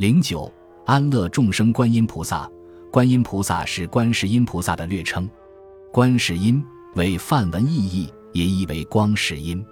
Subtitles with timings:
[0.00, 0.50] 零九
[0.86, 2.50] 安乐众生观音菩萨，
[2.90, 5.28] 观音菩萨是观世音菩萨的略称。
[5.92, 9.62] 观世音为梵文意义，也意为光世音。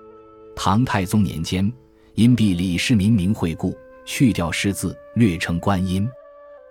[0.55, 1.73] 唐太宗年间，
[2.13, 6.07] 因避李世民名讳故，去掉世字，略称观音。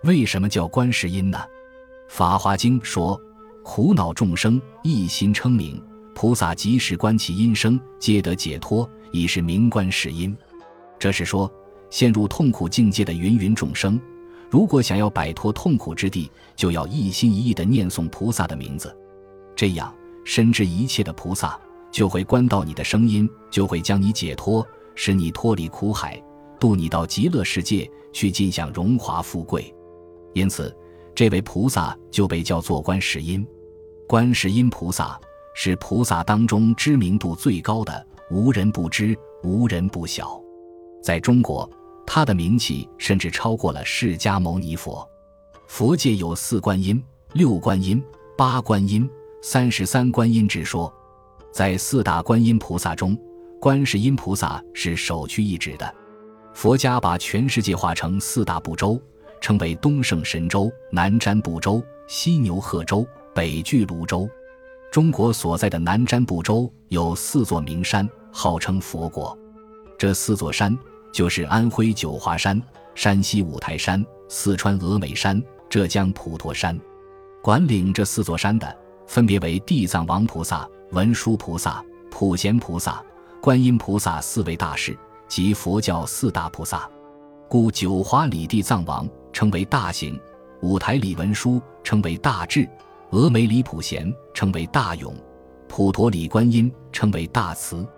[0.04, 1.36] 为什么叫观世音呢？
[2.06, 3.20] 《法华经》说
[3.64, 5.82] ：“苦恼众生一心称名，
[6.14, 10.32] 菩萨即时观其音声，皆得解脱，已是名观世音。”
[10.96, 11.52] 这是说，
[11.90, 14.00] 陷入痛苦境界的芸芸众生，
[14.50, 18.94] 如果想要摆脱痛苦之地，就要一心一意地念诵菩萨的名字。
[19.56, 21.58] 这样，深知一切的菩萨
[21.90, 26.22] 就会观到你的声音，就会将你解脱，使你脱离苦海，
[26.60, 29.74] 渡你到极乐世界去尽享荣华富贵。
[30.34, 30.74] 因此，
[31.14, 33.46] 这位菩萨就被叫做观世音。
[34.06, 35.18] 观世音菩萨
[35.54, 40.40] 是菩萨当中知名度最高的，无人不知，无人不晓。
[41.02, 41.68] 在中国，
[42.10, 45.06] 他的名气甚至超过了释迦牟尼佛。
[45.66, 48.02] 佛界有四观音、六观音、
[48.34, 49.08] 八观音。
[49.42, 50.90] 三十三观音之说，
[51.52, 53.14] 在四大观音菩萨中，
[53.60, 55.94] 观世音菩萨是首屈一指的。
[56.54, 58.98] 佛家把全世界划成四大部洲，
[59.38, 64.26] 称为东胜神州、南瞻部洲、西牛贺洲、北俱泸州。
[64.90, 69.38] 中国所在的南瞻部洲有四座名山，号称佛国。
[69.98, 70.76] 这四座山
[71.12, 72.60] 就是安徽九华山、
[72.94, 76.78] 山西五台山、四川峨眉山、浙江普陀山。
[77.42, 78.88] 管领这四座山的。
[79.08, 83.02] 分别为地藏王菩萨、文殊菩萨、普贤菩萨、
[83.40, 84.94] 观音菩萨四位大士，
[85.26, 86.86] 即佛教四大菩萨。
[87.48, 90.20] 故九华里地藏王称为大行，
[90.60, 92.68] 五台里文殊称为大智，
[93.10, 95.16] 峨眉里普贤称为大勇，
[95.68, 97.88] 普陀里观音称为大慈。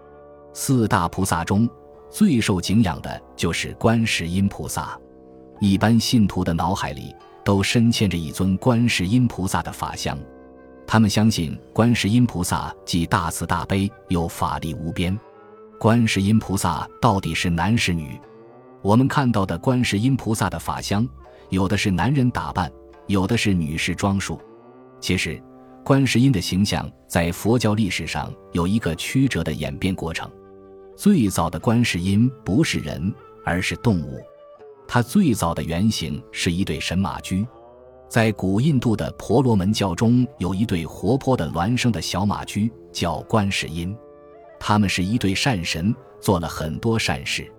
[0.52, 1.68] 四大菩萨中
[2.10, 4.98] 最受敬仰的就是观世音菩萨，
[5.60, 10.18] 一般信徒的脑海里都深嵌着一尊观世音菩萨的法相。
[10.86, 15.16] 他们相信观世音菩萨既大慈大悲，又法力无边。
[15.78, 18.20] 观世音菩萨到底是男是女？
[18.82, 21.08] 我们看到的观世音菩萨的法相，
[21.48, 22.70] 有的是男人打扮，
[23.06, 24.40] 有的是女士装束。
[25.00, 25.40] 其实，
[25.84, 30.28] 观世音的形象在佛教历史上有一个曲折的演变过程。
[31.00, 33.10] 最早的观世音不是人，
[33.42, 34.20] 而是动物。
[34.86, 37.48] 它最早的原型是一对神马驹。
[38.06, 43.96] 在古印度的婆罗门教中，有一对活泼的孪生的小马驹，叫观世音。
[44.58, 47.50] 他们是一对善神，做了很多善事。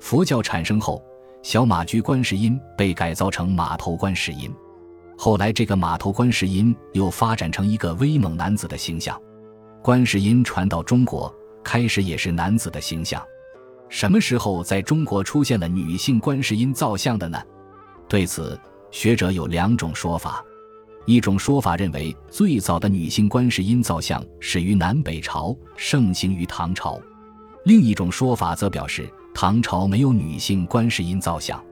[0.00, 1.04] 佛教产生后，
[1.42, 4.50] 小马驹观世音被改造成马头观世音。
[5.18, 9.20] 后来，这个马头观世音又发展成一个威猛男子的形象。
[9.82, 11.30] 观世音传到中国，
[11.62, 13.22] 开始也是男子的形象。
[13.88, 17.40] 什么时候在中国出现了女性观世音造像的呢？
[18.08, 18.58] 对此。
[18.90, 20.42] 学者有两种说法，
[21.04, 26.98] 一种说法认为最早的女性观世音造像始于南北朝，盛行于唐朝；
[27.64, 31.62] 另一种说法则表示唐朝没有女性观世音造像。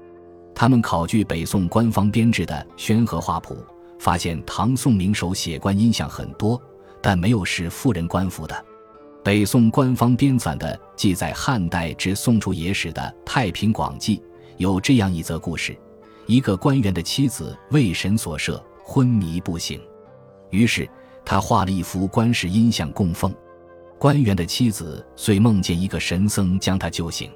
[0.55, 3.55] 他们考据北宋官方编制的《宣和画谱》，
[3.99, 6.61] 发现唐宋名手写观音像很多，
[7.01, 8.65] 但没有是妇人官服的。
[9.27, 14.19] 北宋官方编纂的记载汉代至宋初野史的《太平广记》
[14.57, 15.77] 有这样一则故事。
[16.27, 19.81] 一个官员的妻子为神所摄，昏迷不醒，
[20.51, 20.89] 于是
[21.25, 23.35] 他画了一幅观世音像供奉。
[23.99, 27.29] 官员的妻子遂梦见一个神僧将他救醒，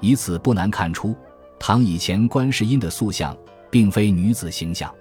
[0.00, 1.12] 以此不难看出，
[1.58, 3.36] 唐以前观世音的塑像
[3.68, 4.94] 并非女子形象，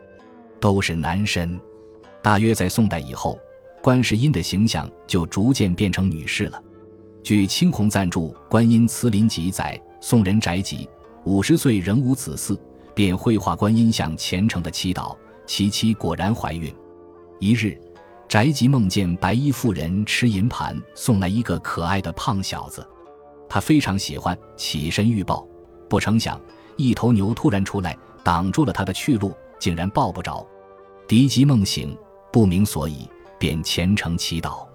[0.60, 1.60] 都是男身。
[2.24, 3.40] 大约在宋代以后，
[3.86, 6.60] 观世音的形象就逐渐变成女士了。
[7.22, 8.20] 据青红赞著
[8.50, 10.90] 《观音慈林集》载，宋人翟吉
[11.24, 12.58] 五十岁仍无子嗣。
[12.96, 16.74] 便绘画观音像，虔诚的祈祷，其妻果然怀孕。
[17.40, 17.80] 一日，
[18.28, 22.84] 翟吉梦见白衣妇人吃银盘，送来一个可爱的胖小子，
[23.48, 25.48] 他非常喜欢，起身欲抱，
[25.88, 26.42] 不成想
[26.76, 30.44] 一头牛突然出来，挡住了他的去路，竟然抱不着。
[31.08, 31.96] 狄吉梦醒，
[32.34, 33.08] 不明所以，
[33.38, 34.66] 便虔诚祈祷。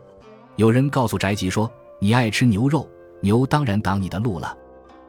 [0.56, 2.88] 有人告诉翟吉说：“你爱吃牛肉，
[3.20, 4.56] 牛当然挡你的路了。”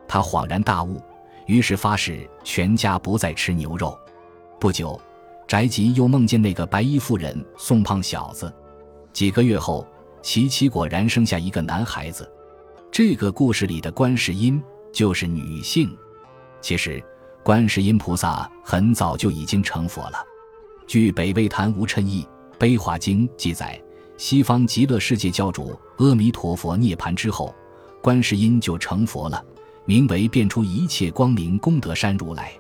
[0.07, 1.01] 他恍然大悟。
[1.47, 3.97] 于是发誓全家不再吃牛肉。
[4.59, 4.97] 不久，
[5.47, 8.53] 翟吉又梦见那个白衣妇人送胖小子。
[9.11, 9.85] 几个月后，
[10.21, 12.31] 其妻果然生下一个男孩子。
[12.89, 14.63] 这个故事里的观世音
[14.93, 15.93] 就是女性。
[16.61, 17.03] 其实，
[17.43, 20.23] 观世音菩萨很早就已经成佛了。
[20.87, 22.23] 据北魏谭无谶译
[22.61, 23.81] 《悲华经》记载，
[24.17, 27.51] 西方极乐世界教主阿弥陀佛涅盘之后，
[28.03, 29.43] 观世音就成佛了。
[29.85, 32.53] 名为变出一切光明功德山如来，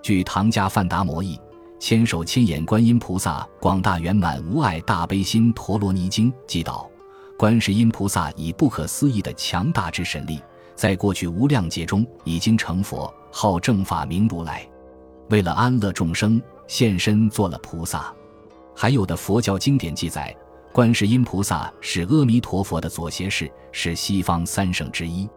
[0.00, 1.36] 据唐家范达摩译
[1.78, 6.90] 《千手千眼观音菩萨广大圆满无碍大悲心陀罗尼经》记道，
[7.36, 10.40] 观世音菩萨以不可思议的强大之神力，
[10.74, 14.66] 在过去无量劫中已经成佛，号正法明如来，
[15.28, 18.10] 为了安乐众生，现身做了菩萨。
[18.74, 20.34] 还有的佛教经典记载，
[20.72, 25.28] 观世音菩萨是阿弥陀佛的左胁侍，是西方三圣之一。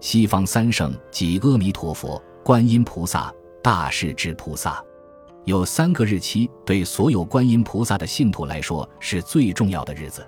[0.00, 4.82] 西方三圣即阿弥陀佛、观音菩萨、大势至菩萨。
[5.44, 10.26] 有三个日期对所有观音菩萨的信徒来说是最重要的日子，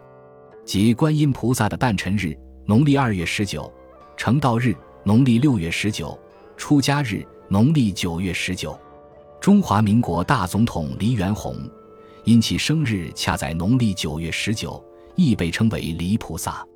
[0.64, 3.72] 即观音菩萨的诞辰日（农历二月十九）、
[4.16, 4.74] 成道日
[5.04, 6.18] （农历六月十九）、
[6.56, 8.78] 出家日（农历九月十九）。
[9.40, 11.56] 中华民国大总统黎元洪。
[12.28, 14.84] 因其生日恰在农历九月十九，
[15.16, 16.67] 亦被称为离菩萨。